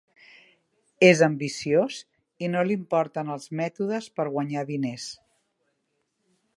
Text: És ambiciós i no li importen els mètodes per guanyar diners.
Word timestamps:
És 1.07 1.19
ambiciós 1.27 1.99
i 2.47 2.51
no 2.55 2.65
li 2.69 2.77
importen 2.79 3.31
els 3.37 3.47
mètodes 3.63 4.11
per 4.19 4.29
guanyar 4.35 4.65
diners. 4.75 5.09